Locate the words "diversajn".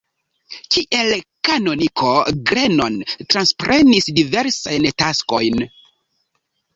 4.21-4.89